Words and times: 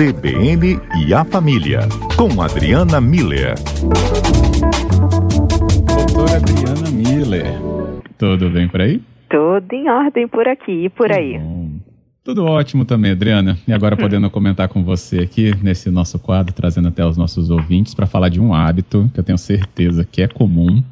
CBN 0.00 0.80
e 1.04 1.12
a 1.12 1.22
Família, 1.26 1.80
com 2.16 2.40
Adriana 2.40 3.02
Miller. 3.02 3.52
Doutora 5.86 6.36
Adriana 6.36 6.90
Miller, 6.90 7.52
tudo 8.16 8.48
bem 8.48 8.66
por 8.66 8.80
aí? 8.80 9.02
Tudo 9.28 9.70
em 9.74 9.90
ordem 9.90 10.26
por 10.26 10.48
aqui 10.48 10.86
e 10.86 10.88
por 10.88 11.12
aí. 11.12 11.38
Bom. 11.38 11.72
Tudo 12.24 12.46
ótimo 12.46 12.86
também, 12.86 13.10
Adriana. 13.10 13.58
E 13.68 13.74
agora 13.74 13.94
podendo 13.94 14.30
comentar 14.30 14.68
com 14.68 14.82
você 14.82 15.18
aqui 15.18 15.54
nesse 15.62 15.90
nosso 15.90 16.18
quadro, 16.18 16.54
trazendo 16.54 16.88
até 16.88 17.04
os 17.04 17.18
nossos 17.18 17.50
ouvintes 17.50 17.92
para 17.92 18.06
falar 18.06 18.30
de 18.30 18.40
um 18.40 18.54
hábito 18.54 19.10
que 19.12 19.20
eu 19.20 19.24
tenho 19.24 19.36
certeza 19.36 20.02
que 20.02 20.22
é 20.22 20.28
comum 20.28 20.82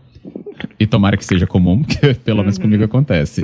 e 0.78 0.86
tomara 0.86 1.16
que 1.16 1.24
seja 1.24 1.46
comum, 1.46 1.82
porque 1.84 2.14
pelo 2.14 2.40
menos 2.40 2.58
comigo 2.58 2.84
acontece. 2.84 3.42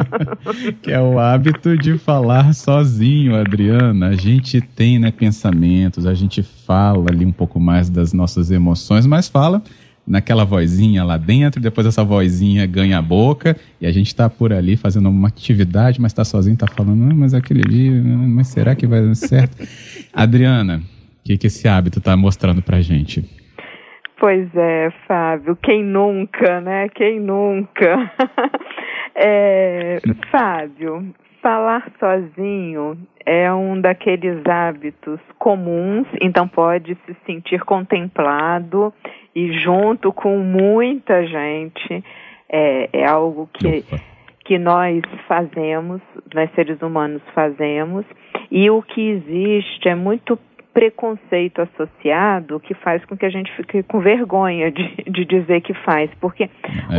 que 0.82 0.90
é 0.90 1.00
o 1.00 1.18
hábito 1.18 1.76
de 1.76 1.98
falar 1.98 2.54
sozinho, 2.54 3.36
Adriana. 3.36 4.08
A 4.08 4.16
gente 4.16 4.60
tem 4.60 4.98
né, 4.98 5.10
pensamentos, 5.10 6.06
a 6.06 6.14
gente 6.14 6.42
fala 6.42 7.06
ali 7.10 7.24
um 7.24 7.32
pouco 7.32 7.60
mais 7.60 7.88
das 7.88 8.12
nossas 8.12 8.50
emoções, 8.50 9.06
mas 9.06 9.28
fala 9.28 9.62
naquela 10.06 10.44
vozinha 10.44 11.02
lá 11.02 11.16
dentro, 11.16 11.60
depois 11.60 11.84
essa 11.86 12.04
vozinha 12.04 12.64
ganha 12.64 12.98
a 12.98 13.02
boca 13.02 13.56
e 13.80 13.86
a 13.86 13.90
gente 13.90 14.06
está 14.06 14.30
por 14.30 14.52
ali 14.52 14.76
fazendo 14.76 15.08
uma 15.08 15.26
atividade, 15.26 16.00
mas 16.00 16.12
está 16.12 16.24
sozinho, 16.24 16.54
está 16.54 16.68
falando, 16.68 17.10
ah, 17.10 17.14
mas 17.14 17.34
aquele 17.34 17.62
dia, 17.62 17.90
mas 17.92 18.46
será 18.46 18.76
que 18.76 18.86
vai 18.86 19.04
dar 19.04 19.16
certo? 19.16 19.66
Adriana, 20.12 20.78
o 20.78 21.24
que, 21.24 21.36
que 21.36 21.48
esse 21.48 21.66
hábito 21.66 21.98
está 21.98 22.16
mostrando 22.16 22.62
para 22.62 22.80
gente? 22.80 23.24
Pois 24.18 24.48
é, 24.54 24.90
Fábio, 25.06 25.56
quem 25.56 25.84
nunca, 25.84 26.60
né? 26.60 26.88
Quem 26.88 27.20
nunca? 27.20 28.10
é, 29.14 29.98
Fábio, 30.30 31.14
falar 31.42 31.86
sozinho 32.00 32.96
é 33.26 33.52
um 33.52 33.78
daqueles 33.78 34.44
hábitos 34.46 35.20
comuns, 35.38 36.06
então 36.20 36.48
pode 36.48 36.96
se 37.04 37.14
sentir 37.26 37.62
contemplado 37.64 38.92
e 39.34 39.52
junto 39.60 40.10
com 40.12 40.38
muita 40.38 41.26
gente. 41.26 42.02
É, 42.48 42.88
é 42.92 43.04
algo 43.04 43.50
que, 43.52 43.84
que 44.44 44.58
nós 44.58 45.02
fazemos, 45.28 46.00
nós 46.34 46.50
seres 46.54 46.80
humanos 46.80 47.20
fazemos, 47.34 48.06
e 48.50 48.70
o 48.70 48.80
que 48.80 49.10
existe 49.10 49.88
é 49.88 49.94
muito 49.94 50.38
preconceito 50.76 51.62
associado 51.62 52.60
que 52.60 52.74
faz 52.74 53.02
com 53.06 53.16
que 53.16 53.24
a 53.24 53.30
gente 53.30 53.50
fique 53.56 53.82
com 53.84 53.98
vergonha 53.98 54.70
de, 54.70 55.04
de 55.10 55.24
dizer 55.24 55.62
que 55.62 55.72
faz. 55.72 56.10
Porque 56.20 56.44
é. 56.44 56.48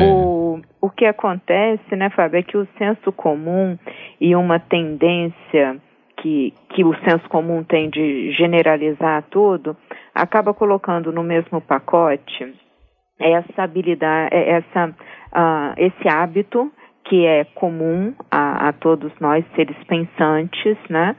o, 0.04 0.60
o 0.82 0.90
que 0.90 1.06
acontece, 1.06 1.96
né, 1.96 2.10
Fábio, 2.10 2.40
é 2.40 2.42
que 2.42 2.58
o 2.58 2.68
senso 2.76 3.12
comum 3.12 3.78
e 4.20 4.36
uma 4.36 4.60
tendência 4.60 5.78
que, 6.20 6.56
que 6.70 6.84
o 6.84 6.96
senso 7.08 7.30
comum 7.30 7.64
tem 7.64 7.88
de 7.88 8.32
generalizar 8.32 9.24
tudo, 9.30 9.78
acaba 10.16 10.56
colocando 10.56 11.12
no 11.12 11.22
mesmo 11.22 11.62
pacote 11.62 12.56
essa 13.20 13.62
habilidade, 13.62 14.30
essa, 14.34 14.88
uh, 14.88 15.74
esse 15.78 16.10
hábito 16.10 16.72
que 17.04 17.28
é 17.28 17.44
comum 17.54 18.12
a, 18.32 18.70
a 18.70 18.74
todos 18.74 19.12
nós, 19.20 19.46
seres 19.56 19.78
pensantes, 19.84 20.78
né? 20.90 21.16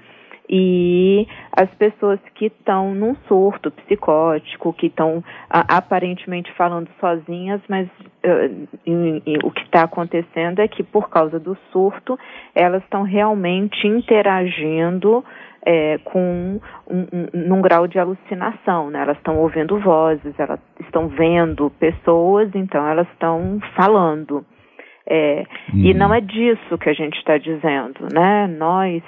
E 0.49 1.27
as 1.53 1.69
pessoas 1.75 2.19
que 2.35 2.47
estão 2.47 2.95
num 2.95 3.15
surto 3.27 3.71
psicótico, 3.71 4.73
que 4.73 4.87
estão 4.87 5.23
aparentemente 5.51 6.51
falando 6.55 6.89
sozinhas, 6.99 7.61
mas 7.69 7.87
uh, 7.89 9.47
o 9.47 9.51
que 9.51 9.63
está 9.63 9.83
acontecendo 9.83 10.61
é 10.61 10.69
que 10.69 10.83
por 10.83 11.11
causa 11.11 11.39
do 11.39 11.57
surto 11.71 12.19
elas 12.55 12.83
estão 12.83 13.03
realmente 13.03 13.87
interagindo 13.87 15.25
é, 15.67 15.99
com 15.99 16.61
um, 16.89 17.07
um, 17.13 17.29
num 17.35 17.61
grau 17.61 17.87
de 17.87 17.99
alucinação, 17.99 18.89
né? 18.91 19.03
Elas 19.03 19.19
estão 19.19 19.37
ouvindo 19.39 19.79
vozes, 19.79 20.33
elas 20.39 20.61
estão 20.81 21.09
vendo 21.09 21.71
pessoas, 21.79 22.49
então 22.55 22.87
elas 22.87 23.07
estão 23.13 23.59
falando. 23.77 24.47
É, 25.07 25.45
hum. 25.75 25.85
E 25.85 25.95
não 25.95 26.15
é 26.15 26.21
disso 26.21 26.79
que 26.79 26.89
a 26.89 26.95
gente 26.95 27.19
está 27.19 27.37
dizendo, 27.37 28.09
né? 28.13 28.47
Nós 28.47 29.03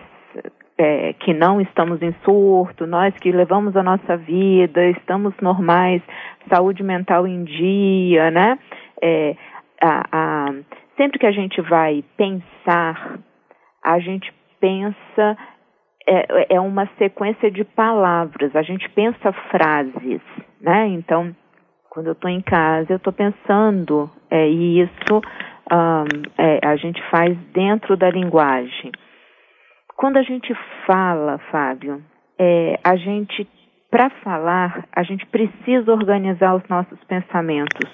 é, 0.82 1.12
que 1.12 1.34
não 1.34 1.60
estamos 1.60 2.00
em 2.00 2.14
surto, 2.24 2.86
nós 2.86 3.14
que 3.18 3.30
levamos 3.30 3.76
a 3.76 3.82
nossa 3.82 4.16
vida, 4.16 4.82
estamos 4.86 5.34
normais, 5.42 6.00
saúde 6.48 6.82
mental 6.82 7.26
em 7.26 7.44
dia, 7.44 8.30
né? 8.30 8.58
É, 9.02 9.36
a, 9.78 10.06
a, 10.10 10.54
sempre 10.96 11.18
que 11.18 11.26
a 11.26 11.32
gente 11.32 11.60
vai 11.60 12.02
pensar, 12.16 13.18
a 13.84 13.98
gente 13.98 14.32
pensa 14.58 15.36
é, 16.08 16.54
é 16.54 16.60
uma 16.60 16.88
sequência 16.96 17.50
de 17.50 17.62
palavras, 17.62 18.56
a 18.56 18.62
gente 18.62 18.88
pensa 18.88 19.32
frases, 19.50 20.22
né? 20.58 20.86
Então, 20.88 21.36
quando 21.90 22.06
eu 22.06 22.12
estou 22.12 22.30
em 22.30 22.40
casa, 22.40 22.94
eu 22.94 22.96
estou 22.96 23.12
pensando 23.12 24.10
é, 24.30 24.48
isso 24.48 25.20
um, 25.70 26.22
é, 26.38 26.58
a 26.66 26.74
gente 26.76 27.02
faz 27.10 27.36
dentro 27.52 27.98
da 27.98 28.08
linguagem. 28.08 28.90
Quando 30.00 30.16
a 30.16 30.22
gente 30.22 30.54
fala, 30.86 31.36
Fábio, 31.50 32.02
é, 32.38 32.80
a 32.82 32.96
gente, 32.96 33.46
para 33.90 34.08
falar, 34.08 34.88
a 34.96 35.02
gente 35.02 35.26
precisa 35.26 35.92
organizar 35.92 36.54
os 36.54 36.66
nossos 36.70 36.98
pensamentos, 37.04 37.86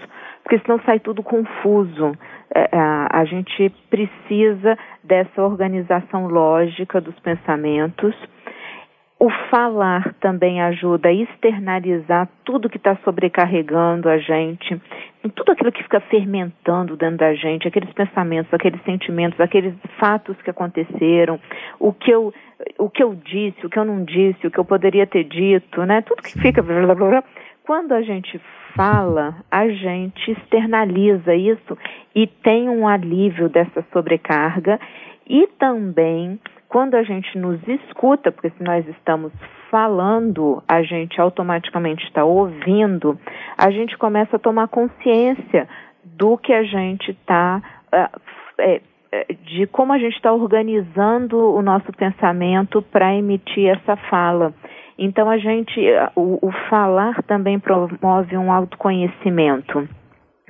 porque 0.44 0.60
senão 0.60 0.80
sai 0.86 1.00
tudo 1.00 1.20
confuso. 1.20 2.16
É, 2.54 2.68
a, 2.72 3.08
a 3.10 3.24
gente 3.24 3.70
precisa 3.90 4.78
dessa 5.02 5.42
organização 5.42 6.28
lógica 6.28 7.00
dos 7.00 7.18
pensamentos 7.18 8.14
o 9.18 9.30
falar 9.50 10.14
também 10.20 10.60
ajuda 10.60 11.08
a 11.08 11.12
externalizar 11.12 12.28
tudo 12.44 12.68
que 12.68 12.76
está 12.76 12.96
sobrecarregando 13.02 14.10
a 14.10 14.18
gente, 14.18 14.78
tudo 15.34 15.52
aquilo 15.52 15.72
que 15.72 15.82
fica 15.82 16.00
fermentando 16.00 16.96
dentro 16.96 17.16
da 17.18 17.34
gente, 17.34 17.66
aqueles 17.66 17.90
pensamentos, 17.94 18.52
aqueles 18.52 18.82
sentimentos, 18.82 19.40
aqueles 19.40 19.74
fatos 19.98 20.36
que 20.42 20.50
aconteceram, 20.50 21.40
o 21.80 21.94
que 21.94 22.10
eu, 22.10 22.32
o 22.78 22.90
que 22.90 23.02
eu 23.02 23.14
disse, 23.14 23.64
o 23.64 23.70
que 23.70 23.78
eu 23.78 23.86
não 23.86 24.04
disse, 24.04 24.46
o 24.46 24.50
que 24.50 24.58
eu 24.58 24.64
poderia 24.64 25.06
ter 25.06 25.24
dito, 25.24 25.82
né? 25.84 26.02
Tudo 26.02 26.22
que 26.22 26.38
fica. 26.38 26.62
Blá, 26.62 26.94
blá, 26.94 26.94
blá. 26.94 27.24
Quando 27.64 27.92
a 27.92 28.02
gente 28.02 28.38
fala, 28.76 29.34
a 29.50 29.66
gente 29.68 30.30
externaliza 30.30 31.34
isso 31.34 31.76
e 32.14 32.26
tem 32.26 32.68
um 32.68 32.86
alívio 32.86 33.48
dessa 33.48 33.82
sobrecarga 33.92 34.78
e 35.26 35.46
também 35.58 36.38
quando 36.68 36.94
a 36.94 37.02
gente 37.02 37.38
nos 37.38 37.60
escuta, 37.66 38.32
porque 38.32 38.50
se 38.50 38.62
nós 38.62 38.86
estamos 38.88 39.32
falando, 39.70 40.62
a 40.68 40.82
gente 40.82 41.20
automaticamente 41.20 42.04
está 42.04 42.24
ouvindo, 42.24 43.18
a 43.56 43.70
gente 43.70 43.96
começa 43.96 44.36
a 44.36 44.38
tomar 44.38 44.68
consciência 44.68 45.68
do 46.04 46.36
que 46.36 46.52
a 46.52 46.62
gente 46.64 47.10
está. 47.10 47.62
É, 48.58 48.80
de 49.44 49.66
como 49.68 49.92
a 49.92 49.98
gente 49.98 50.16
está 50.16 50.32
organizando 50.32 51.38
o 51.54 51.62
nosso 51.62 51.90
pensamento 51.92 52.82
para 52.82 53.14
emitir 53.14 53.68
essa 53.68 53.96
fala. 54.10 54.52
Então 54.98 55.30
a 55.30 55.38
gente, 55.38 55.80
o, 56.14 56.38
o 56.46 56.52
falar 56.68 57.22
também 57.22 57.58
promove 57.58 58.36
um 58.36 58.52
autoconhecimento. 58.52 59.88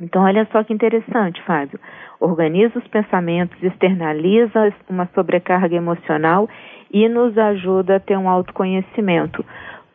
Então, 0.01 0.23
olha 0.23 0.47
só 0.53 0.63
que 0.63 0.75
interessante, 0.75 1.43
Fábio. 1.43 1.81
Organiza 2.21 2.79
os 2.79 2.87
pensamentos, 2.89 3.63
externaliza 3.63 4.73
uma 4.89 5.09
sobrecarga 5.15 5.77
emocional 5.77 6.49
e 6.91 7.09
nos 7.09 7.37
ajuda 7.37 7.97
a 7.97 8.01
ter 8.01 8.17
um 8.17 8.29
autoconhecimento. 8.29 9.45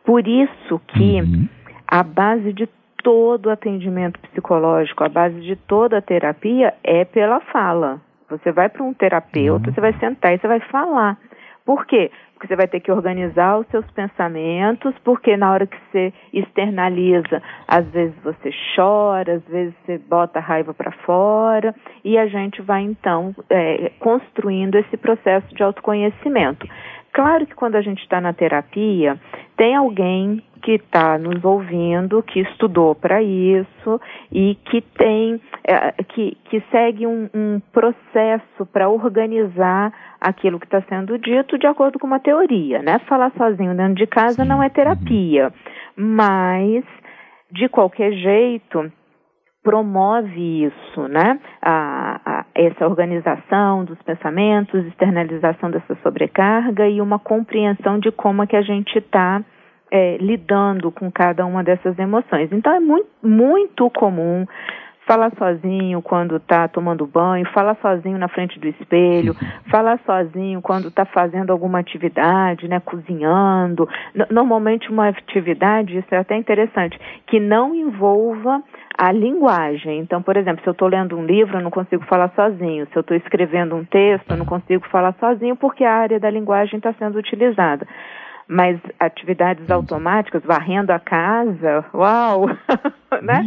Por 0.04 0.26
isso 0.26 0.80
que 0.88 1.20
uhum. 1.20 1.48
a 1.86 2.02
base 2.02 2.52
de 2.52 2.68
todo 3.02 3.50
atendimento 3.50 4.20
psicológico, 4.20 5.02
a 5.04 5.08
base 5.08 5.40
de 5.40 5.56
toda 5.56 5.98
a 5.98 6.02
terapia 6.02 6.74
é 6.84 7.04
pela 7.04 7.40
fala. 7.40 8.00
Você 8.30 8.52
vai 8.52 8.68
para 8.68 8.82
um 8.82 8.94
terapeuta, 8.94 9.68
uhum. 9.68 9.74
você 9.74 9.80
vai 9.80 9.92
sentar 9.98 10.32
e 10.32 10.38
você 10.38 10.48
vai 10.48 10.60
falar. 10.60 11.18
Por 11.64 11.86
quê? 11.86 12.10
Porque 12.34 12.48
você 12.48 12.56
vai 12.56 12.66
ter 12.66 12.80
que 12.80 12.90
organizar 12.90 13.58
os 13.58 13.66
seus 13.68 13.88
pensamentos, 13.92 14.94
porque 15.04 15.36
na 15.36 15.52
hora 15.52 15.66
que 15.66 15.76
você 15.90 16.12
externaliza, 16.32 17.40
às 17.68 17.86
vezes 17.90 18.16
você 18.22 18.50
chora, 18.74 19.34
às 19.34 19.44
vezes 19.44 19.74
você 19.84 19.98
bota 19.98 20.40
a 20.40 20.42
raiva 20.42 20.74
para 20.74 20.90
fora, 20.90 21.74
e 22.04 22.18
a 22.18 22.26
gente 22.26 22.60
vai 22.60 22.82
então 22.82 23.34
é, 23.48 23.92
construindo 24.00 24.76
esse 24.76 24.96
processo 24.96 25.54
de 25.54 25.62
autoconhecimento. 25.62 26.66
Claro 27.12 27.46
que 27.46 27.54
quando 27.54 27.76
a 27.76 27.82
gente 27.82 28.02
está 28.02 28.20
na 28.20 28.32
terapia, 28.32 29.20
tem 29.56 29.76
alguém 29.76 30.42
que 30.62 30.72
está 30.72 31.18
nos 31.18 31.44
ouvindo, 31.44 32.22
que 32.22 32.40
estudou 32.40 32.94
para 32.94 33.20
isso 33.20 34.00
e 34.30 34.54
que 34.64 34.80
tem, 34.80 35.40
é, 35.64 35.92
que, 36.04 36.38
que 36.44 36.62
segue 36.70 37.06
um, 37.06 37.28
um 37.34 37.60
processo 37.72 38.64
para 38.72 38.88
organizar 38.88 39.92
aquilo 40.20 40.58
que 40.58 40.66
está 40.66 40.80
sendo 40.88 41.18
dito 41.18 41.58
de 41.58 41.66
acordo 41.66 41.98
com 41.98 42.06
uma 42.06 42.20
teoria, 42.20 42.80
né? 42.80 43.00
Falar 43.00 43.32
sozinho 43.36 43.76
dentro 43.76 43.96
de 43.96 44.06
casa 44.06 44.44
não 44.44 44.62
é 44.62 44.68
terapia, 44.68 45.52
mas 45.96 46.84
de 47.50 47.68
qualquer 47.68 48.12
jeito 48.12 48.90
promove 49.62 50.64
isso, 50.64 51.08
né? 51.08 51.40
A, 51.60 52.20
essa 52.54 52.86
organização 52.86 53.84
dos 53.84 54.00
pensamentos, 54.02 54.84
externalização 54.86 55.70
dessa 55.70 55.94
sobrecarga 56.02 56.88
e 56.88 57.00
uma 57.00 57.18
compreensão 57.18 57.98
de 57.98 58.10
como 58.12 58.42
é 58.42 58.46
que 58.46 58.56
a 58.56 58.62
gente 58.62 58.98
está 58.98 59.42
é, 59.90 60.16
lidando 60.18 60.90
com 60.90 61.10
cada 61.10 61.44
uma 61.44 61.62
dessas 61.62 61.98
emoções. 61.98 62.50
Então 62.52 62.72
é 62.72 62.80
muito, 62.80 63.08
muito 63.22 63.90
comum 63.90 64.46
falar 65.06 65.32
sozinho 65.36 66.00
quando 66.00 66.36
está 66.36 66.68
tomando 66.68 67.06
banho, 67.06 67.46
falar 67.52 67.76
sozinho 67.82 68.18
na 68.18 68.28
frente 68.28 68.58
do 68.58 68.68
espelho, 68.68 69.34
falar 69.70 69.98
sozinho 70.06 70.62
quando 70.62 70.88
está 70.88 71.04
fazendo 71.04 71.50
alguma 71.50 71.80
atividade, 71.80 72.68
né, 72.68 72.80
cozinhando. 72.80 73.88
Normalmente 74.30 74.90
uma 74.90 75.08
atividade, 75.08 75.98
isso 75.98 76.14
é 76.14 76.18
até 76.18 76.36
interessante, 76.36 76.98
que 77.26 77.40
não 77.40 77.74
envolva 77.74 78.62
a 78.96 79.10
linguagem. 79.10 79.98
Então, 79.98 80.22
por 80.22 80.36
exemplo, 80.36 80.62
se 80.62 80.68
eu 80.68 80.72
estou 80.72 80.88
lendo 80.88 81.16
um 81.16 81.24
livro, 81.24 81.58
eu 81.58 81.62
não 81.62 81.70
consigo 81.70 82.04
falar 82.04 82.30
sozinho. 82.34 82.86
Se 82.86 82.96
eu 82.96 83.00
estou 83.00 83.16
escrevendo 83.16 83.74
um 83.74 83.84
texto, 83.84 84.30
eu 84.30 84.36
não 84.36 84.46
consigo 84.46 84.86
falar 84.88 85.14
sozinho 85.18 85.56
porque 85.56 85.84
a 85.84 85.92
área 85.92 86.20
da 86.20 86.30
linguagem 86.30 86.76
está 86.76 86.92
sendo 86.94 87.18
utilizada. 87.18 87.86
Mas 88.52 88.78
atividades 89.00 89.70
automáticas, 89.70 90.42
varrendo 90.44 90.92
a 90.92 90.98
casa, 90.98 91.84
uau! 91.94 92.48
né? 93.22 93.42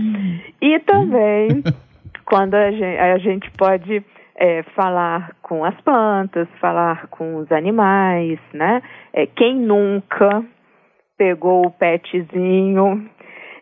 E 0.59 0.79
também 0.79 1.63
quando 2.25 2.55
a 2.55 2.71
gente, 2.71 2.97
a 2.97 3.17
gente 3.19 3.51
pode 3.51 4.03
é, 4.35 4.63
falar 4.75 5.35
com 5.43 5.63
as 5.63 5.79
plantas, 5.81 6.47
falar 6.59 7.05
com 7.07 7.35
os 7.35 7.51
animais, 7.51 8.39
né? 8.51 8.81
É, 9.13 9.27
quem 9.27 9.55
nunca 9.55 10.43
pegou 11.15 11.67
o 11.67 11.71
petzinho 11.71 13.07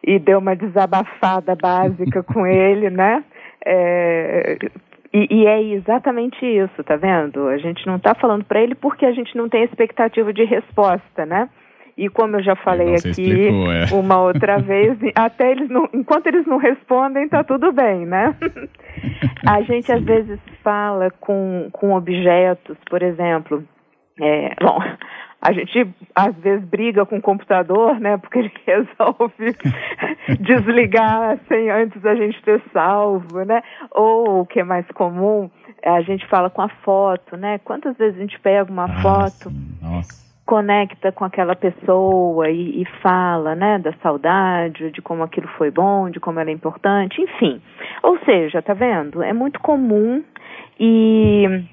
e 0.01 0.19
deu 0.19 0.39
uma 0.39 0.56
desabafada 0.56 1.56
básica 1.56 2.24
com 2.24 2.48
ele, 2.48 2.89
né? 2.89 3.22
É, 3.66 4.57
e, 5.13 5.27
e, 5.30 5.45
é 5.45 5.62
exatamente 5.62 6.44
isso, 6.44 6.83
tá 6.83 6.95
vendo? 6.95 7.48
A 7.48 7.57
gente 7.57 7.86
não 7.86 7.98
está 7.98 8.15
falando 8.15 8.44
para 8.44 8.62
ele 8.62 8.74
porque 8.74 9.06
a 9.06 9.12
gente 9.12 9.36
não 9.38 9.48
tem 9.48 9.63
expectativa 9.63 10.33
de 10.33 10.44
resposta, 10.44 11.25
né? 11.25 11.50
E 11.95 12.10
como 12.10 12.38
eu 12.38 12.44
já 12.44 12.56
falei 12.56 12.95
aqui 12.95 13.10
explicou, 13.10 13.71
é. 13.71 13.86
uma 13.94 14.19
outra 14.21 14.57
vez, 14.63 14.98
até 15.13 15.51
eles 15.51 15.69
não, 15.69 15.88
enquanto 15.94 16.27
eles 16.27 16.45
não 16.48 16.57
respondem, 16.57 17.30
tá 17.30 17.44
tudo 17.44 17.71
bem, 17.71 18.06
né? 18.06 18.36
a 19.48 19.62
gente 19.62 19.92
às 19.92 20.04
vezes 20.04 20.39
fala 20.63 21.12
com, 21.19 21.69
com 21.71 21.94
objetos, 21.94 22.77
por 22.89 23.04
exemplo, 23.04 23.63
é, 24.19 24.56
bom, 24.60 24.80
a 25.44 25.51
gente 25.51 25.94
às 26.16 26.34
vezes 26.38 26.66
briga 26.66 27.06
com 27.06 27.18
o 27.18 27.22
computador, 27.22 28.00
né? 28.00 28.18
Porque 28.18 28.40
ele 28.40 28.51
resolve 28.66 29.57
desligar 30.40 31.38
sem 31.50 31.69
antes 31.69 32.04
a 32.06 32.16
gente 32.16 32.42
ter 32.44 32.62
salvo, 32.72 33.44
né? 33.44 33.62
Ou 33.92 34.40
o 34.42 34.45
que 34.45 34.62
é 34.62 34.63
mais 34.63 34.88
comum, 34.92 35.51
a 35.86 36.01
gente 36.01 36.25
fala 36.28 36.50
com 36.50 36.62
a 36.62 36.69
foto, 36.69 37.36
né? 37.36 37.57
Quantas 37.60 37.98
vezes 37.98 38.18
a 38.18 38.22
gente 38.22 38.40
pega 38.40 38.72
uma 38.72 38.86
ah, 38.86 39.01
foto, 39.01 39.51
conecta 40.45 41.12
com 41.12 41.25
aquela 41.25 41.57
pessoa 41.57 42.50
e, 42.50 42.81
e 42.81 42.86
fala, 43.01 43.54
né? 43.54 43.80
Da 43.80 43.92
saudade, 44.01 44.92
de 44.92 45.01
como 45.01 45.24
aquilo 45.24 45.50
foi 45.57 45.69
bom, 45.69 46.10
de 46.10 46.22
como 46.22 46.39
ela 46.39 46.51
é 46.51 46.54
importante, 46.54 47.22
enfim. 47.22 47.62
Ou 48.01 48.18
seja, 48.19 48.62
tá 48.62 48.74
vendo? 48.74 49.22
É 49.22 49.34
muito 49.34 49.60
comum 49.60 50.24
e 50.80 51.66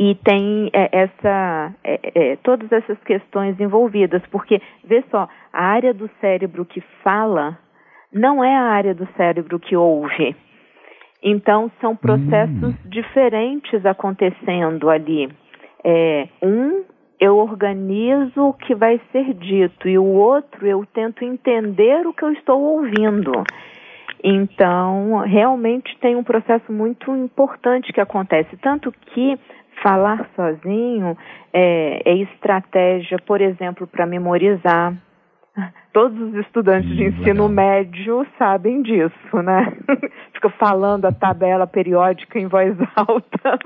e 0.00 0.14
tem 0.14 0.70
é, 0.72 0.88
essa 1.02 1.74
é, 1.84 2.00
é, 2.14 2.36
todas 2.36 2.72
essas 2.72 2.98
questões 3.00 3.60
envolvidas, 3.60 4.22
porque 4.30 4.58
vê 4.82 5.04
só, 5.10 5.28
a 5.52 5.62
área 5.62 5.92
do 5.92 6.08
cérebro 6.22 6.64
que 6.64 6.80
fala 7.04 7.58
não 8.10 8.42
é 8.42 8.56
a 8.56 8.62
área 8.62 8.94
do 8.94 9.06
cérebro 9.14 9.60
que 9.60 9.76
ouve. 9.76 10.34
Então 11.22 11.70
são 11.82 11.94
processos 11.94 12.74
hum. 12.74 12.78
diferentes 12.86 13.84
acontecendo 13.84 14.88
ali. 14.88 15.28
É, 15.84 16.28
um 16.42 16.82
eu 17.20 17.36
organizo 17.36 18.42
o 18.42 18.54
que 18.54 18.74
vai 18.74 18.98
ser 19.12 19.34
dito 19.34 19.86
e 19.86 19.98
o 19.98 20.04
outro 20.04 20.66
eu 20.66 20.82
tento 20.94 21.22
entender 21.22 22.06
o 22.06 22.14
que 22.14 22.24
eu 22.24 22.32
estou 22.32 22.58
ouvindo. 22.58 23.32
Então, 24.22 25.18
realmente 25.26 25.96
tem 25.98 26.14
um 26.14 26.22
processo 26.22 26.70
muito 26.70 27.14
importante 27.16 27.92
que 27.92 28.00
acontece, 28.00 28.56
tanto 28.58 28.92
que 28.92 29.38
falar 29.82 30.28
sozinho 30.36 31.16
é, 31.52 32.02
é 32.04 32.16
estratégia, 32.16 33.18
por 33.26 33.40
exemplo, 33.40 33.86
para 33.86 34.06
memorizar. 34.06 34.94
Todos 35.92 36.18
os 36.20 36.34
estudantes 36.34 36.88
de 36.96 37.04
ensino 37.04 37.48
legal. 37.48 37.48
médio 37.48 38.26
sabem 38.38 38.82
disso, 38.82 39.42
né? 39.42 39.72
Fica 40.32 40.48
falando 40.50 41.06
a 41.06 41.12
tabela 41.12 41.66
periódica 41.66 42.38
em 42.38 42.46
voz 42.46 42.76
alta 42.94 43.58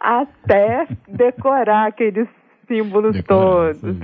até 0.00 0.88
decorar 1.06 1.86
aqueles 1.86 2.28
símbolos 2.66 3.12
Decorar, 3.12 3.74
todos. 3.74 4.00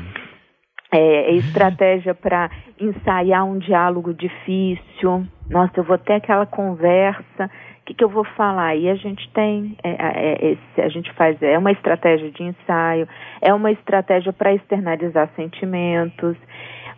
É, 0.93 1.32
é 1.32 1.35
estratégia 1.35 2.14
para 2.14 2.50
ensaiar 2.79 3.44
um 3.44 3.58
diálogo 3.58 4.14
difícil. 4.14 5.26
Nossa, 5.50 5.73
eu 5.77 5.85
vou 5.85 5.99
ter 5.99 6.15
aquela 6.15 6.47
conversa 6.47 7.50
que, 7.89 7.95
que 7.95 8.05
eu 8.05 8.09
vou 8.09 8.25
falar? 8.37 8.77
E 8.77 8.89
a 8.91 8.95
gente 8.95 9.31
tem, 9.33 9.77
é, 9.83 9.91
é, 9.91 10.56
é, 10.77 10.83
a 10.83 10.89
gente 10.89 11.11
faz, 11.15 11.41
é 11.41 11.56
uma 11.56 11.73
estratégia 11.73 12.31
de 12.31 12.43
ensaio, 12.43 13.09
é 13.41 13.53
uma 13.55 13.73
estratégia 13.73 14.31
para 14.31 14.53
externalizar 14.53 15.31
sentimentos. 15.35 16.37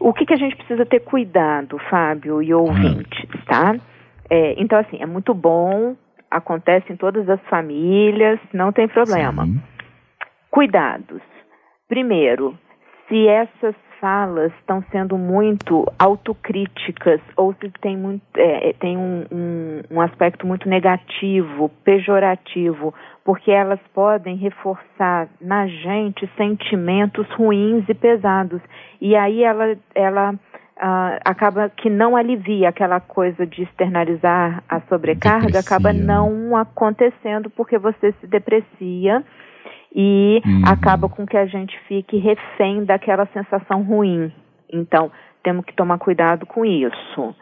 O 0.00 0.12
que, 0.12 0.26
que 0.26 0.34
a 0.34 0.36
gente 0.36 0.56
precisa 0.56 0.84
ter 0.84 1.00
cuidado, 1.00 1.78
Fábio 1.88 2.42
e 2.42 2.52
ouvintes, 2.52 3.28
tá? 3.46 3.76
É, 4.28 4.54
então, 4.60 4.78
assim, 4.78 5.00
é 5.00 5.06
muito 5.06 5.32
bom, 5.32 5.94
acontece 6.28 6.92
em 6.92 6.96
todas 6.96 7.28
as 7.28 7.40
famílias, 7.42 8.40
não 8.52 8.72
tem 8.72 8.88
problema. 8.88 9.44
Sim. 9.44 9.62
Cuidados. 10.50 11.22
Primeiro, 11.88 12.58
se 13.08 13.28
essas 13.28 13.76
falas 14.00 14.52
estão 14.58 14.82
sendo 14.90 15.16
muito 15.18 15.86
autocríticas 15.98 17.20
ou 17.36 17.54
se 17.54 17.70
tem, 17.80 17.96
muito, 17.96 18.22
é, 18.36 18.70
é, 18.70 18.72
tem 18.72 18.96
um, 18.96 19.24
um, 19.30 19.82
um 19.90 20.00
aspecto 20.00 20.46
muito 20.46 20.68
negativo, 20.68 21.70
pejorativo, 21.84 22.94
porque 23.24 23.50
elas 23.50 23.80
podem 23.94 24.36
reforçar 24.36 25.28
na 25.40 25.66
gente 25.66 26.28
sentimentos 26.36 27.28
ruins 27.32 27.84
e 27.88 27.94
pesados. 27.94 28.60
E 29.00 29.14
aí 29.14 29.44
ela, 29.44 29.76
ela 29.94 30.34
Uh, 30.82 31.20
acaba 31.26 31.68
que 31.68 31.90
não 31.90 32.16
alivia 32.16 32.70
aquela 32.70 33.00
coisa 33.00 33.46
de 33.46 33.64
externalizar 33.64 34.64
a 34.66 34.80
sobrecarga, 34.88 35.48
Deprecia. 35.48 35.76
acaba 35.76 35.92
não 35.92 36.56
acontecendo 36.56 37.50
porque 37.50 37.76
você 37.76 38.12
se 38.12 38.26
deprecia 38.26 39.22
e 39.94 40.40
uhum. 40.44 40.62
acaba 40.66 41.08
com 41.08 41.26
que 41.26 41.36
a 41.36 41.46
gente 41.46 41.78
fique 41.88 42.16
refém 42.18 42.84
daquela 42.84 43.26
sensação 43.26 43.82
ruim. 43.82 44.32
Então, 44.72 45.10
temos 45.42 45.64
que 45.64 45.74
tomar 45.74 45.98
cuidado 45.98 46.46
com 46.46 46.64
isso. 46.64 47.34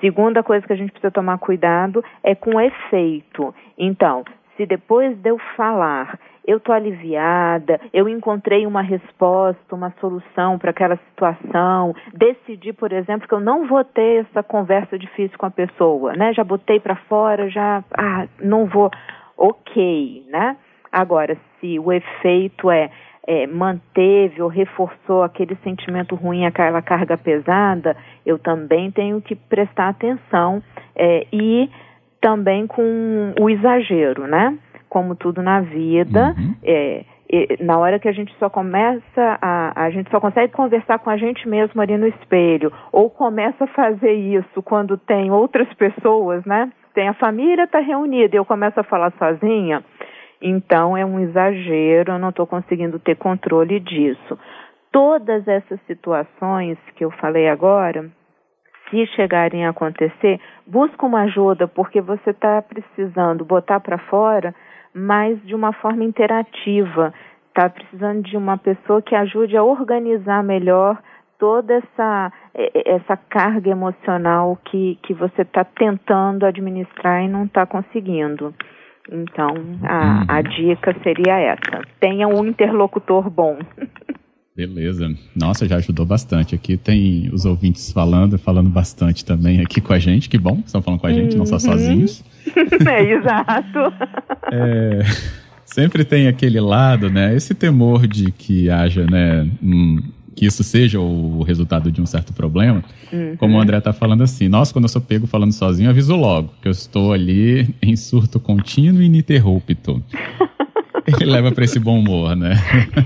Segunda 0.00 0.42
coisa 0.42 0.66
que 0.66 0.72
a 0.72 0.76
gente 0.76 0.90
precisa 0.90 1.12
tomar 1.12 1.38
cuidado 1.38 2.04
é 2.24 2.34
com 2.34 2.56
o 2.56 2.60
efeito. 2.60 3.54
Então, 3.78 4.24
se 4.56 4.66
depois 4.66 5.16
de 5.18 5.30
eu 5.30 5.38
falar, 5.56 6.18
eu 6.44 6.56
estou 6.56 6.74
aliviada, 6.74 7.80
eu 7.92 8.08
encontrei 8.08 8.66
uma 8.66 8.82
resposta, 8.82 9.74
uma 9.74 9.92
solução 10.00 10.58
para 10.58 10.70
aquela 10.70 10.96
situação, 10.96 11.94
decidi, 12.12 12.72
por 12.72 12.92
exemplo, 12.92 13.28
que 13.28 13.34
eu 13.34 13.40
não 13.40 13.66
vou 13.66 13.84
ter 13.84 14.26
essa 14.26 14.42
conversa 14.42 14.98
difícil 14.98 15.38
com 15.38 15.46
a 15.46 15.50
pessoa, 15.50 16.14
né? 16.14 16.32
Já 16.32 16.42
botei 16.42 16.80
para 16.80 16.96
fora, 16.96 17.48
já, 17.48 17.84
ah, 17.96 18.26
não 18.40 18.66
vou, 18.66 18.90
ok, 19.36 20.26
né? 20.28 20.56
Agora, 20.92 21.36
se 21.58 21.78
o 21.78 21.90
efeito 21.90 22.70
é, 22.70 22.90
é, 23.26 23.46
manteve 23.46 24.42
ou 24.42 24.48
reforçou 24.48 25.22
aquele 25.22 25.56
sentimento 25.64 26.14
ruim, 26.14 26.44
aquela 26.44 26.82
carga 26.82 27.16
pesada, 27.16 27.96
eu 28.26 28.38
também 28.38 28.90
tenho 28.90 29.20
que 29.22 29.34
prestar 29.34 29.88
atenção 29.88 30.62
é, 30.94 31.26
e 31.32 31.70
também 32.20 32.66
com 32.66 33.32
o 33.40 33.48
exagero, 33.48 34.26
né? 34.26 34.56
Como 34.88 35.16
tudo 35.16 35.42
na 35.42 35.60
vida, 35.60 36.34
uhum. 36.36 36.54
é, 36.62 37.04
na 37.60 37.78
hora 37.78 37.98
que 37.98 38.08
a 38.08 38.12
gente 38.12 38.32
só 38.38 38.50
começa 38.50 39.38
a, 39.40 39.84
a 39.84 39.90
gente 39.90 40.10
só 40.10 40.20
consegue 40.20 40.52
conversar 40.52 40.98
com 40.98 41.08
a 41.08 41.16
gente 41.16 41.48
mesmo 41.48 41.80
ali 41.80 41.96
no 41.96 42.06
espelho, 42.06 42.70
ou 42.92 43.08
começa 43.08 43.64
a 43.64 43.68
fazer 43.68 44.12
isso 44.12 44.62
quando 44.62 44.98
tem 44.98 45.30
outras 45.30 45.72
pessoas, 45.74 46.44
né? 46.44 46.70
Tem 46.94 47.08
a 47.08 47.14
família 47.14 47.64
está 47.64 47.78
reunida 47.78 48.36
e 48.36 48.38
eu 48.38 48.44
começo 48.44 48.78
a 48.78 48.84
falar 48.84 49.10
sozinha, 49.18 49.82
então 50.42 50.96
é 50.96 51.06
um 51.06 51.20
exagero, 51.20 52.12
eu 52.12 52.18
não 52.18 52.30
estou 52.30 52.46
conseguindo 52.46 52.98
ter 52.98 53.16
controle 53.16 53.78
disso. 53.78 54.38
Todas 54.90 55.46
essas 55.46 55.80
situações 55.86 56.76
que 56.96 57.04
eu 57.04 57.10
falei 57.12 57.48
agora, 57.48 58.10
se 58.90 59.06
chegarem 59.14 59.64
a 59.64 59.70
acontecer, 59.70 60.40
busca 60.66 61.06
uma 61.06 61.22
ajuda, 61.22 61.66
porque 61.66 62.00
você 62.00 62.30
está 62.30 62.60
precisando 62.60 63.44
botar 63.44 63.80
para 63.80 63.96
fora, 63.96 64.54
mas 64.92 65.40
de 65.46 65.54
uma 65.54 65.72
forma 65.72 66.04
interativa. 66.04 67.14
Está 67.48 67.70
precisando 67.70 68.22
de 68.22 68.36
uma 68.36 68.58
pessoa 68.58 69.00
que 69.00 69.14
ajude 69.14 69.56
a 69.56 69.62
organizar 69.62 70.42
melhor 70.42 70.98
toda 71.38 71.74
essa, 71.74 72.32
essa 72.54 73.16
carga 73.16 73.70
emocional 73.70 74.58
que, 74.64 74.98
que 75.02 75.12
você 75.14 75.42
está 75.42 75.64
tentando 75.64 76.46
administrar 76.46 77.22
e 77.22 77.28
não 77.28 77.44
está 77.44 77.66
conseguindo. 77.66 78.54
Então, 79.10 79.54
a, 79.82 80.38
a 80.38 80.42
dica 80.42 80.94
seria 81.02 81.38
essa: 81.38 81.82
tenha 82.00 82.28
um 82.28 82.46
interlocutor 82.46 83.28
bom. 83.28 83.58
Beleza. 84.54 85.10
Nossa, 85.34 85.66
já 85.66 85.76
ajudou 85.76 86.04
bastante. 86.04 86.54
Aqui 86.54 86.76
tem 86.76 87.30
os 87.32 87.46
ouvintes 87.46 87.90
falando, 87.90 88.38
falando 88.38 88.68
bastante 88.68 89.24
também 89.24 89.60
aqui 89.60 89.80
com 89.80 89.94
a 89.94 89.98
gente. 89.98 90.28
Que 90.28 90.38
bom, 90.38 90.62
estão 90.64 90.82
falando 90.82 91.00
com 91.00 91.06
a 91.06 91.12
gente, 91.12 91.32
uhum. 91.32 91.38
não 91.38 91.46
só 91.46 91.54
uhum. 91.54 91.60
sozinhos. 91.60 92.24
É, 92.44 93.02
exato. 93.12 93.78
é, 94.52 95.00
sempre 95.64 96.04
tem 96.04 96.26
aquele 96.26 96.60
lado, 96.60 97.08
né? 97.08 97.34
Esse 97.34 97.54
temor 97.54 98.06
de 98.06 98.32
que 98.32 98.68
haja, 98.68 99.06
né? 99.06 99.48
Um, 99.62 100.02
que 100.34 100.46
isso 100.46 100.62
seja 100.62 101.00
o 101.00 101.42
resultado 101.42 101.90
de 101.90 102.00
um 102.00 102.06
certo 102.06 102.32
problema. 102.32 102.82
Uhum. 103.12 103.36
Como 103.36 103.56
o 103.56 103.60
André 103.60 103.78
está 103.78 103.92
falando 103.92 104.22
assim, 104.22 104.48
nossa, 104.48 104.72
quando 104.72 104.84
eu 104.84 104.88
sou 104.88 105.02
pego 105.02 105.26
falando 105.26 105.52
sozinho, 105.52 105.90
aviso 105.90 106.16
logo 106.16 106.50
que 106.60 106.68
eu 106.68 106.72
estou 106.72 107.12
ali 107.12 107.74
em 107.82 107.96
surto 107.96 108.40
contínuo 108.40 109.02
e 109.02 109.06
ininterrupto. 109.06 110.02
Ele 111.04 111.30
leva 111.30 111.50
para 111.50 111.64
esse 111.64 111.80
bom 111.80 111.98
humor, 111.98 112.36
né? 112.36 112.52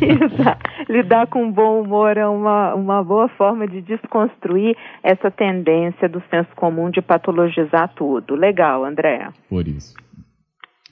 Exato. 0.03 0.71
Lidar 0.89 1.27
com 1.29 1.51
bom 1.51 1.81
humor 1.81 2.17
é 2.17 2.27
uma, 2.27 2.75
uma 2.75 3.03
boa 3.03 3.27
forma 3.29 3.67
de 3.67 3.81
desconstruir 3.81 4.77
essa 5.03 5.31
tendência 5.31 6.09
do 6.09 6.23
senso 6.31 6.51
comum 6.55 6.91
de 6.91 7.01
patologizar 7.01 7.91
tudo. 7.97 8.35
Legal, 8.35 8.85
André. 8.85 9.29
Por 9.49 9.67
isso. 9.67 9.95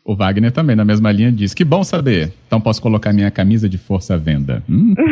O 0.04 0.14
Wagner 0.14 0.52
também, 0.52 0.76
na 0.76 0.84
mesma 0.84 1.11
linha, 1.11 1.32
diz: 1.32 1.54
Que 1.54 1.64
bom 1.64 1.82
saber. 1.82 2.30
Então 2.46 2.61
posso 2.61 2.82
colocar 2.82 3.11
minha 3.12 3.30
camisa 3.30 3.66
de 3.66 3.78
força 3.78 4.14
à 4.14 4.18
venda. 4.18 4.62
Hum? 4.68 4.94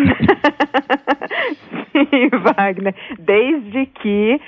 Sim, 1.93 2.29
Wagner. 2.45 2.95
Desde 3.19 3.87
que 3.87 4.39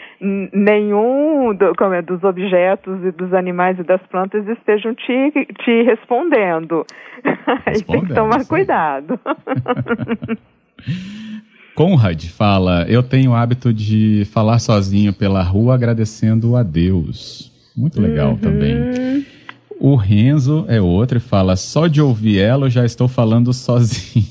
nenhum 0.52 1.54
do, 1.54 1.72
é, 1.94 2.02
dos 2.02 2.22
objetos 2.24 3.02
e 3.04 3.10
dos 3.10 3.32
animais 3.32 3.78
e 3.78 3.82
das 3.82 4.02
plantas 4.02 4.46
estejam 4.46 4.94
te, 4.94 5.32
te 5.64 5.82
respondendo. 5.82 6.84
Aí 7.64 7.82
tem 7.82 8.04
que 8.04 8.12
tomar 8.12 8.40
sim. 8.40 8.48
cuidado. 8.48 9.18
Conrad 11.74 12.22
fala: 12.26 12.84
Eu 12.86 13.02
tenho 13.02 13.30
o 13.30 13.34
hábito 13.34 13.72
de 13.72 14.28
falar 14.32 14.58
sozinho 14.58 15.14
pela 15.14 15.42
rua 15.42 15.74
agradecendo 15.74 16.54
a 16.54 16.62
Deus. 16.62 17.50
Muito 17.74 17.98
legal 18.00 18.32
uhum. 18.32 18.38
também. 18.38 19.24
O 19.80 19.96
Renzo 19.96 20.64
é 20.68 20.80
outro 20.80 21.18
e 21.18 21.20
fala: 21.20 21.56
só 21.56 21.86
de 21.86 22.00
ouvir 22.00 22.40
ela 22.40 22.66
eu 22.66 22.70
já 22.70 22.84
estou 22.84 23.08
falando 23.08 23.52
sozinho. 23.52 24.24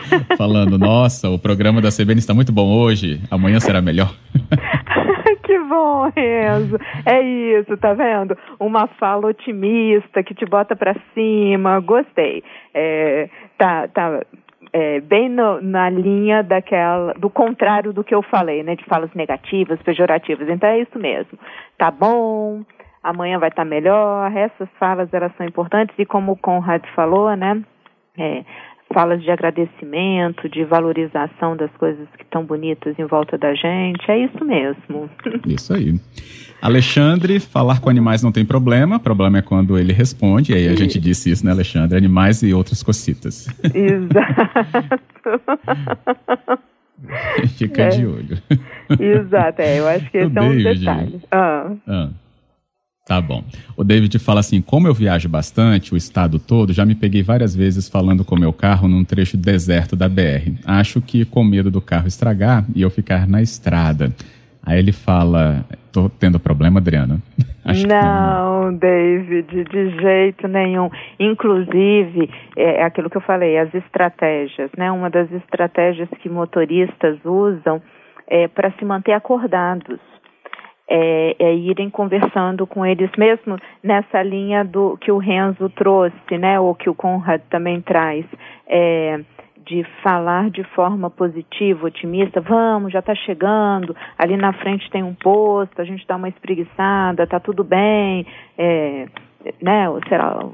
falando, 0.36 0.78
nossa, 0.78 1.28
o 1.28 1.38
programa 1.38 1.80
da 1.80 1.90
CBN 1.90 2.18
está 2.18 2.34
muito 2.34 2.52
bom 2.52 2.72
hoje, 2.78 3.20
amanhã 3.30 3.60
será 3.60 3.80
melhor. 3.80 4.12
que 5.44 5.58
bom, 5.60 6.10
Renzo. 6.14 6.78
É 7.04 7.20
isso, 7.22 7.76
tá 7.76 7.94
vendo? 7.94 8.36
Uma 8.58 8.86
fala 8.86 9.28
otimista 9.28 10.22
que 10.22 10.34
te 10.34 10.44
bota 10.46 10.74
para 10.74 10.96
cima. 11.14 11.80
Gostei. 11.80 12.42
É, 12.74 13.28
tá, 13.56 13.88
tá 13.88 14.22
é, 14.72 15.00
bem 15.00 15.28
no, 15.28 15.60
na 15.60 15.90
linha 15.90 16.42
daquela, 16.42 17.14
do 17.14 17.30
contrário 17.30 17.92
do 17.92 18.04
que 18.04 18.14
eu 18.14 18.22
falei, 18.22 18.62
né? 18.62 18.76
De 18.76 18.84
falas 18.84 19.10
negativas, 19.14 19.80
pejorativas. 19.82 20.48
Então 20.48 20.68
é 20.68 20.80
isso 20.80 20.98
mesmo. 20.98 21.38
Tá 21.76 21.90
bom 21.90 22.62
amanhã 23.08 23.38
vai 23.38 23.48
estar 23.48 23.64
melhor. 23.64 24.30
Essas 24.36 24.68
falas 24.78 25.12
elas 25.12 25.32
são 25.36 25.46
importantes 25.46 25.94
e 25.98 26.06
como 26.06 26.32
o 26.32 26.36
Conrad 26.36 26.82
falou, 26.94 27.34
né? 27.36 27.62
É, 28.16 28.44
falas 28.92 29.22
de 29.22 29.30
agradecimento, 29.30 30.48
de 30.48 30.64
valorização 30.64 31.56
das 31.56 31.70
coisas 31.72 32.08
que 32.16 32.22
estão 32.22 32.44
bonitas 32.44 32.98
em 32.98 33.04
volta 33.04 33.36
da 33.36 33.54
gente. 33.54 34.10
É 34.10 34.18
isso 34.24 34.44
mesmo. 34.44 35.10
Isso 35.46 35.72
aí. 35.74 35.94
Alexandre, 36.60 37.38
falar 37.38 37.80
com 37.80 37.88
animais 37.88 38.20
não 38.22 38.32
tem 38.32 38.44
problema, 38.44 38.98
problema 38.98 39.38
é 39.38 39.42
quando 39.42 39.78
ele 39.78 39.92
responde, 39.92 40.52
e 40.52 40.56
aí 40.56 40.66
a 40.66 40.72
isso. 40.72 40.82
gente 40.82 40.98
disse 40.98 41.30
isso, 41.30 41.46
né, 41.46 41.52
Alexandre? 41.52 41.96
Animais 41.96 42.42
e 42.42 42.52
outras 42.52 42.82
cocitas. 42.82 43.46
Exato. 43.72 44.98
Fica 47.56 47.82
é. 47.82 47.88
de 47.90 48.04
olho. 48.04 48.38
Exato, 48.98 49.62
é, 49.62 49.78
eu 49.78 49.86
acho 49.86 50.10
que 50.10 50.18
esse 50.18 50.36
é 50.36 50.40
um 50.40 50.56
detalhe. 50.56 51.20
Ah. 51.30 51.70
Ah. 51.86 52.08
Tá 53.08 53.22
bom. 53.22 53.42
O 53.74 53.82
David 53.82 54.18
fala 54.18 54.40
assim: 54.40 54.60
como 54.60 54.86
eu 54.86 54.92
viajo 54.92 55.30
bastante, 55.30 55.94
o 55.94 55.96
estado 55.96 56.38
todo, 56.38 56.74
já 56.74 56.84
me 56.84 56.94
peguei 56.94 57.22
várias 57.22 57.56
vezes 57.56 57.88
falando 57.88 58.22
com 58.22 58.38
meu 58.38 58.52
carro 58.52 58.86
num 58.86 59.02
trecho 59.02 59.34
deserto 59.38 59.96
da 59.96 60.06
BR. 60.10 60.52
Acho 60.66 61.00
que 61.00 61.24
com 61.24 61.42
medo 61.42 61.70
do 61.70 61.80
carro 61.80 62.06
estragar 62.06 62.66
e 62.76 62.82
eu 62.82 62.90
ficar 62.90 63.26
na 63.26 63.40
estrada. 63.40 64.12
Aí 64.62 64.78
ele 64.78 64.92
fala: 64.92 65.64
tô 65.90 66.10
tendo 66.10 66.38
problema, 66.38 66.80
Adriana? 66.80 67.18
Não, 67.68 68.70
não, 68.70 68.74
David, 68.74 69.62
de 69.64 69.90
jeito 70.00 70.48
nenhum. 70.48 70.88
Inclusive, 71.20 72.30
é, 72.56 72.80
é 72.80 72.82
aquilo 72.82 73.10
que 73.10 73.18
eu 73.18 73.20
falei, 73.20 73.58
as 73.58 73.74
estratégias, 73.74 74.70
né? 74.74 74.90
Uma 74.90 75.10
das 75.10 75.30
estratégias 75.32 76.08
que 76.22 76.30
motoristas 76.30 77.18
usam 77.26 77.82
é 78.26 78.48
para 78.48 78.70
se 78.78 78.86
manter 78.86 79.12
acordados 79.12 80.00
é, 80.88 81.36
é, 81.38 81.54
irem 81.54 81.90
conversando 81.90 82.66
com 82.66 82.84
eles 82.84 83.10
mesmo 83.18 83.58
nessa 83.82 84.22
linha 84.22 84.64
do 84.64 84.96
que 84.96 85.12
o 85.12 85.18
Renzo 85.18 85.68
trouxe, 85.70 86.38
né, 86.38 86.58
ou 86.58 86.74
que 86.74 86.88
o 86.88 86.94
Conrad 86.94 87.42
também 87.50 87.80
traz, 87.80 88.24
é, 88.66 89.20
de 89.66 89.84
falar 90.02 90.48
de 90.48 90.64
forma 90.64 91.10
positiva, 91.10 91.86
otimista, 91.86 92.40
vamos, 92.40 92.90
já 92.90 93.00
está 93.00 93.14
chegando, 93.14 93.94
ali 94.16 94.34
na 94.36 94.54
frente 94.54 94.90
tem 94.90 95.02
um 95.02 95.14
posto, 95.14 95.78
a 95.78 95.84
gente 95.84 96.06
dá 96.06 96.16
uma 96.16 96.30
espreguiçada, 96.30 97.26
tá 97.26 97.38
tudo 97.38 97.62
bem, 97.62 98.26
é, 98.56 99.06
né, 99.60 99.88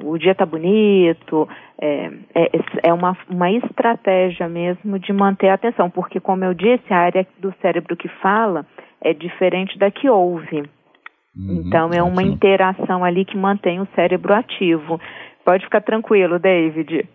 o 0.02 0.18
dia 0.18 0.32
está 0.32 0.44
bonito, 0.44 1.48
é, 1.80 2.10
é, 2.34 2.50
é 2.82 2.92
uma, 2.92 3.16
uma 3.30 3.50
estratégia 3.52 4.48
mesmo 4.48 4.98
de 4.98 5.12
manter 5.12 5.48
a 5.48 5.54
atenção, 5.54 5.88
porque 5.88 6.18
como 6.18 6.44
eu 6.44 6.52
disse, 6.52 6.92
a 6.92 6.98
área 6.98 7.26
do 7.38 7.54
cérebro 7.62 7.96
que 7.96 8.08
fala 8.08 8.66
é 9.04 9.12
diferente 9.12 9.78
da 9.78 9.90
que 9.90 10.08
ouve. 10.08 10.64
Uhum, 11.36 11.64
então 11.66 11.90
é 11.92 12.02
uma 12.02 12.22
ótimo. 12.22 12.32
interação 12.32 13.04
ali 13.04 13.24
que 13.24 13.36
mantém 13.36 13.80
o 13.80 13.88
cérebro 13.94 14.34
ativo. 14.34 15.00
Pode 15.44 15.64
ficar 15.64 15.82
tranquilo, 15.82 16.38
David. 16.38 17.06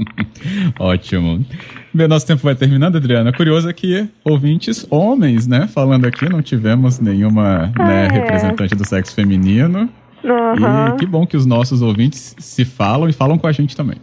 ótimo. 0.80 1.44
Bem, 1.92 2.08
nosso 2.08 2.26
tempo 2.26 2.42
vai 2.42 2.54
terminando, 2.54 2.96
Adriana. 2.96 3.30
Curioso 3.30 3.68
é 3.68 3.72
que 3.74 4.08
ouvintes 4.24 4.86
homens, 4.90 5.46
né, 5.46 5.68
falando 5.68 6.06
aqui, 6.06 6.26
não 6.30 6.40
tivemos 6.40 6.98
nenhuma 6.98 7.70
ah, 7.78 7.84
né, 7.84 8.06
é. 8.06 8.12
representante 8.12 8.74
do 8.74 8.86
sexo 8.86 9.14
feminino. 9.14 9.90
Uhum. 10.24 10.94
E 10.94 10.98
que 10.98 11.06
bom 11.06 11.26
que 11.26 11.36
os 11.36 11.44
nossos 11.44 11.82
ouvintes 11.82 12.34
se 12.38 12.64
falam 12.64 13.08
e 13.08 13.12
falam 13.12 13.36
com 13.36 13.46
a 13.46 13.52
gente 13.52 13.76
também. 13.76 13.98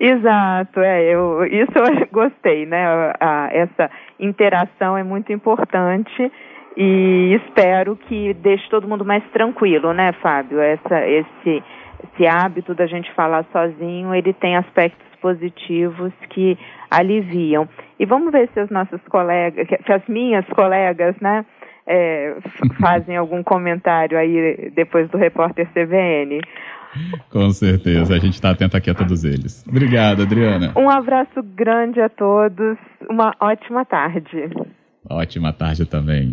Exato, 0.00 0.80
é, 0.80 1.14
eu, 1.14 1.44
isso 1.44 1.72
eu 1.74 2.08
gostei, 2.12 2.66
né? 2.66 3.12
A, 3.20 3.48
essa 3.52 3.90
interação 4.18 4.96
é 4.96 5.02
muito 5.02 5.32
importante 5.32 6.32
e 6.80 7.34
espero 7.34 7.96
que 7.96 8.32
deixe 8.34 8.70
todo 8.70 8.86
mundo 8.86 9.04
mais 9.04 9.24
tranquilo, 9.32 9.92
né, 9.92 10.12
Fábio? 10.22 10.60
Essa, 10.60 11.04
esse, 11.08 11.62
esse 12.04 12.24
hábito 12.24 12.72
da 12.72 12.86
gente 12.86 13.12
falar 13.14 13.44
sozinho, 13.50 14.14
ele 14.14 14.32
tem 14.32 14.56
aspectos 14.56 15.04
positivos 15.20 16.12
que 16.30 16.56
aliviam. 16.88 17.68
E 17.98 18.06
vamos 18.06 18.30
ver 18.30 18.48
se 18.54 18.60
as 18.60 18.70
nossas 18.70 19.00
colegas, 19.08 19.66
se 19.66 19.92
as 19.92 20.06
minhas 20.06 20.46
colegas, 20.50 21.16
né, 21.20 21.44
é, 21.84 22.36
fazem 22.80 23.16
algum 23.16 23.42
comentário 23.42 24.16
aí 24.16 24.70
depois 24.72 25.10
do 25.10 25.18
repórter 25.18 25.66
CVN. 25.72 26.40
Com 27.28 27.50
certeza, 27.50 28.14
a 28.14 28.18
gente 28.20 28.34
está 28.34 28.50
atento 28.50 28.76
aqui 28.76 28.88
a 28.88 28.94
todos 28.94 29.24
eles. 29.24 29.66
Obrigado, 29.68 30.22
Adriana. 30.22 30.72
Um 30.76 30.88
abraço 30.88 31.42
grande 31.42 32.00
a 32.00 32.08
todos, 32.08 32.78
uma 33.10 33.34
ótima 33.40 33.84
tarde. 33.84 34.48
Ótima 35.10 35.52
tarde 35.52 35.86
também. 35.86 36.26